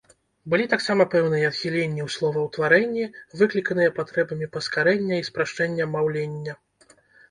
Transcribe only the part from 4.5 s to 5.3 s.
паскарэння